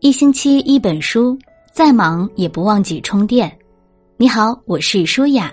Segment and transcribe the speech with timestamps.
[0.00, 1.38] 一星期一本书，
[1.74, 3.54] 再忙也不忘记充电。
[4.16, 5.52] 你好，我是舒雅，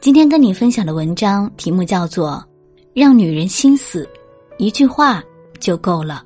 [0.00, 2.44] 今天跟你分享的文章题目叫做
[2.92, 4.02] 《让女人心死》，
[4.58, 5.22] 一句话
[5.60, 6.24] 就够了。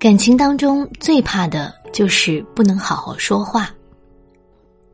[0.00, 3.72] 感情当中最怕的就是不能好好说话。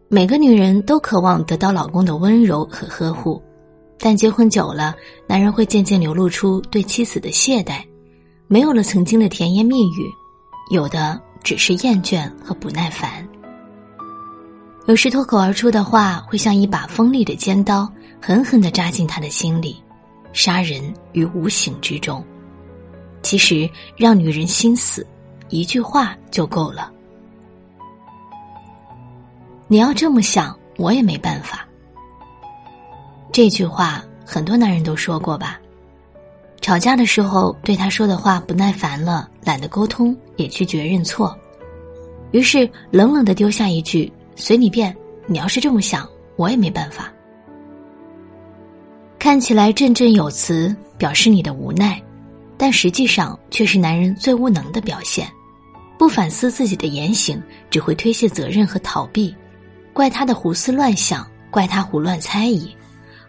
[0.09, 3.43] 每个女人都渴望得到老公的温柔和呵护。
[4.03, 4.97] 但结婚久了，
[5.27, 7.85] 男人会渐渐流露出对妻子的懈怠，
[8.49, 10.11] 没有了曾经的甜言蜜语，
[10.71, 13.29] 有的只是厌倦和不耐烦。
[14.87, 17.87] 有时脱口而出的话会像一把锋利的尖刀，
[18.21, 19.77] 狠狠的扎进他的心里，
[20.33, 20.83] 杀人
[21.13, 22.25] 于无形之中。
[23.23, 25.07] 其实让女人心死，
[25.51, 26.91] 一句话就够了。
[29.69, 31.67] 你要这么想，我也没办法。
[33.33, 35.61] 这句话很多男人都说过吧？
[36.61, 41.35] 吵架的时候对他说的话不耐烦了，懒得沟通，也拒绝认错，
[42.33, 44.95] 于是冷冷的丢下一句“随你便”。
[45.27, 47.13] 你要是这么想，我也没办法。
[49.19, 52.03] 看起来振振有词，表示你的无奈，
[52.57, 55.31] 但实际上却是男人最无能的表现。
[55.97, 59.35] 不反思自己的言行，只会推卸责任和逃避，
[59.93, 62.75] 怪他的胡思乱想，怪他胡乱猜疑。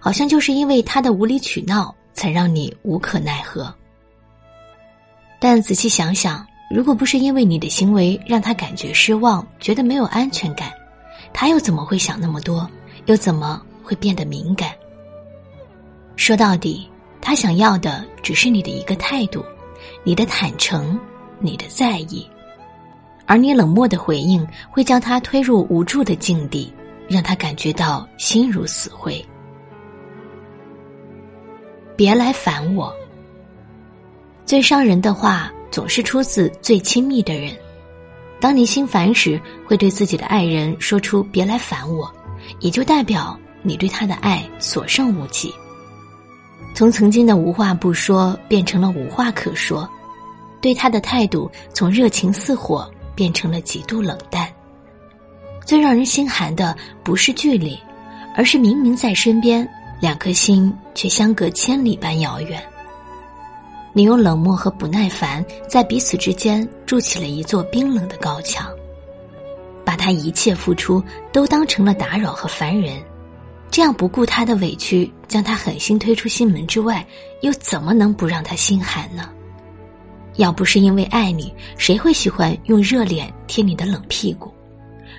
[0.03, 3.73] 好像就是因为他的无理取闹，才让你无可奈何。
[5.39, 10.71] 但仔细想想，如果不是因为你的行为让他感觉失望，觉得没有安全感，
[11.31, 12.67] 他又怎么会想那么多？
[13.05, 14.71] 又怎么会变得敏感？
[16.15, 16.89] 说到底，
[17.21, 19.45] 他想要的只是你的一个态度，
[20.03, 20.99] 你的坦诚，
[21.39, 22.27] 你的在意，
[23.27, 26.73] 而你冷漠的回应会将他推入无助的境地，
[27.07, 29.23] 让他感觉到心如死灰。
[32.01, 32.91] 别来烦我。
[34.43, 37.55] 最伤人的话总是出自最亲密的人。
[38.39, 42.11] 当你心烦时，会对自己的爱人说出“别来烦我”，
[42.59, 45.53] 也就代表你对他的爱所剩无几。
[46.73, 49.87] 从曾经的无话不说变成了无话可说，
[50.59, 54.51] 对他的态度从热情似火变成了极度冷淡。
[55.63, 57.77] 最让人心寒的不是距离，
[58.35, 59.69] 而是明明在身边。
[60.01, 62.61] 两颗心却相隔千里般遥远。
[63.93, 68.67] 你用冷漠和不耐烦在彼此之间筑起了一座冰冷的高墙，
[69.85, 72.99] 把他一切付出都当成了打扰和烦人，
[73.69, 77.05] 这样不顾他的委屈，将他狠心推出心门之外，
[77.41, 79.29] 又怎么能不让他心寒呢？
[80.37, 84.51] 要不是因为爱你，谁会喜欢用热脸贴你的冷屁股？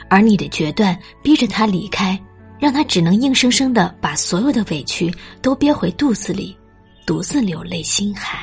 [0.08, 2.18] 而你的决断逼着他离开。
[2.62, 6.56] 让他只能硬生生的把所有的委屈都憋回肚子里，
[7.04, 8.38] 独自流泪心寒。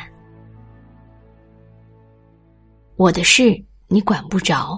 [2.97, 3.57] 我的事
[3.87, 4.77] 你管不着。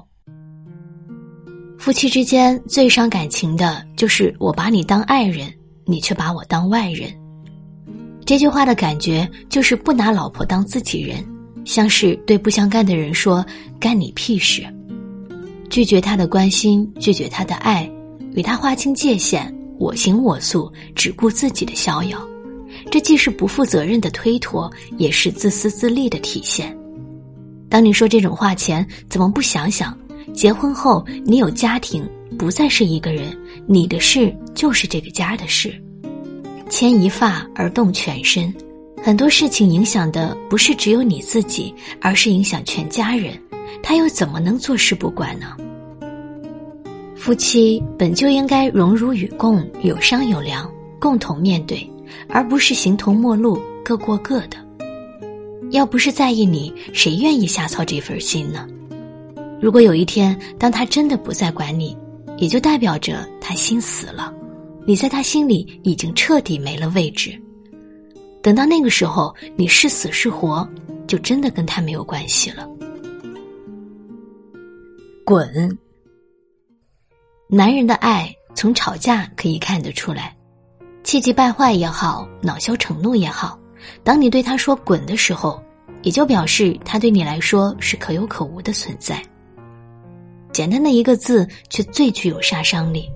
[1.79, 5.51] 夫妻之间最伤感情的就是我把你当爱人，
[5.87, 7.11] 你却把我当外人。
[8.23, 11.25] 这句话的感觉就是不拿老婆当自己人，
[11.65, 13.43] 像是对不相干的人说
[13.81, 14.63] “干你屁事”，
[15.67, 17.91] 拒绝他的关心，拒绝他的爱。
[18.33, 22.19] 与他划清界限，我行我素，只顾自己的逍遥，
[22.89, 26.75] 这既是不负责任的推脱，也是自私自利的体现。
[27.69, 29.97] 当你说这种话前，怎么不想想，
[30.33, 35.73] 结婚后你有家庭，不再是一个人，你的事就是这个家的事。
[36.69, 38.53] 牵一发而动全身，
[39.03, 43.37] 很多事情影响的不是只有你自己，而是影响全家人，
[43.83, 45.57] 他又怎么能坐视不管呢？
[47.21, 50.67] 夫妻本就应该荣辱与共，有商有量，
[50.99, 51.87] 共同面对，
[52.27, 54.57] 而不是形同陌路，各过各的。
[55.69, 58.67] 要不是在意你，谁愿意瞎操这份心呢？
[59.61, 61.95] 如果有一天，当他真的不再管你，
[62.39, 64.33] 也就代表着他心死了，
[64.83, 67.39] 你在他心里已经彻底没了位置。
[68.41, 70.67] 等到那个时候，你是死是活，
[71.05, 72.67] 就真的跟他没有关系了。
[75.23, 75.77] 滚。
[77.53, 80.33] 男人的爱从吵架可以看得出来，
[81.03, 83.59] 气急败坏也好，恼羞成怒也好，
[84.05, 85.61] 当你对他说“滚”的时候，
[86.01, 89.21] 也就表示他对你来说是可有可无的存在。
[90.53, 93.11] 简单的一个字，却最具有杀伤力。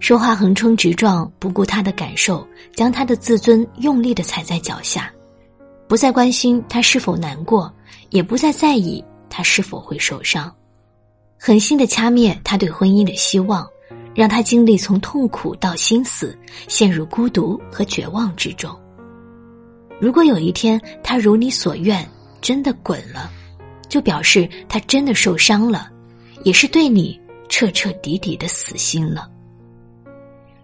[0.00, 2.44] 说话横冲直撞，不顾他的感受，
[2.74, 5.12] 将他的自尊用力的踩在脚下，
[5.86, 7.72] 不再关心他是否难过，
[8.10, 10.52] 也不再在意他是否会受伤。
[11.38, 13.66] 狠心的掐灭他对婚姻的希望，
[14.14, 16.36] 让他经历从痛苦到心死，
[16.66, 18.76] 陷入孤独和绝望之中。
[20.00, 22.06] 如果有一天他如你所愿
[22.40, 23.30] 真的滚了，
[23.88, 25.88] 就表示他真的受伤了，
[26.42, 27.18] 也是对你
[27.48, 29.30] 彻彻底底的死心了。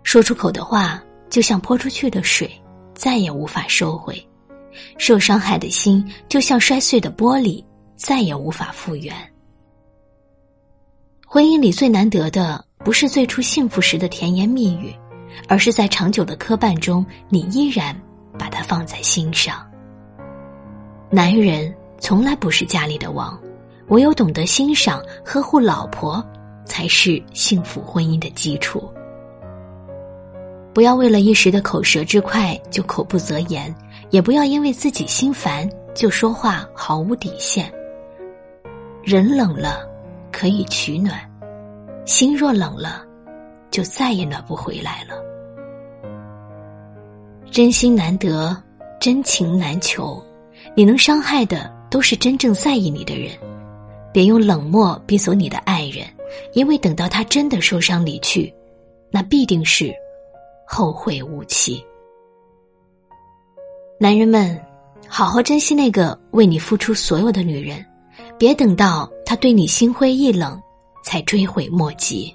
[0.03, 2.51] 说出口的话就像泼出去的水，
[2.95, 4.15] 再也无法收回；
[4.99, 7.65] 受伤害的心就像摔碎的玻璃，
[7.97, 9.15] 再也无法复原。
[11.35, 14.95] 婚姻里最难得的，不是最初幸福时的甜言蜜语，
[15.49, 17.93] 而是在长久的磕绊中，你依然
[18.39, 19.69] 把它放在心上。
[21.11, 23.37] 男人从来不是家里的王，
[23.89, 26.25] 唯有懂得欣赏、呵护老婆，
[26.65, 28.89] 才是幸福婚姻的基础。
[30.73, 33.75] 不要为了一时的口舌之快就口不择言，
[34.11, 37.69] 也不要因为自己心烦就说话毫无底线。
[39.03, 39.93] 人冷了。
[40.35, 41.17] 可以取暖，
[42.05, 43.07] 心若冷了，
[43.71, 45.15] 就再也暖不回来了。
[47.53, 48.61] 真心难得，
[49.01, 50.21] 真情难求，
[50.75, 53.31] 你能伤害的都是真正在意你的人。
[54.13, 56.05] 别用冷漠逼走你的爱人，
[56.53, 58.53] 因为等到他真的受伤离去，
[59.13, 59.95] 那必定是
[60.67, 61.81] 后会无期。
[64.01, 64.61] 男人们，
[65.07, 67.85] 好好珍惜那个为你付出所有的女人。
[68.39, 70.61] 别等到他对你心灰意冷，
[71.05, 72.35] 才追悔莫及。